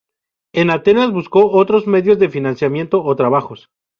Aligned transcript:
En 0.55 0.71
Atenas 0.71 1.11
buscó 1.11 1.51
otros 1.51 1.85
medios 1.85 2.17
de 2.17 2.27
financiamiento 2.27 3.03
o 3.03 3.15
trabajos. 3.15 3.69